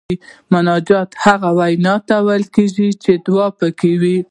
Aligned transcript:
مناجات 0.53 1.09
هغې 1.23 1.51
وینا 1.59 1.95
ته 2.07 2.15
ویل 2.25 2.45
کیږي 2.55 2.89
چې 3.03 3.11
دعا 3.25 3.47
پکې 3.59 3.91
وي. 4.01 4.17